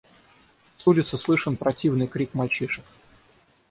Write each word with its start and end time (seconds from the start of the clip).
С 0.77 0.87
улицы 0.87 1.15
слышен 1.19 1.55
противный 1.55 2.07
крик 2.07 2.33
мальчишек. 2.33 2.85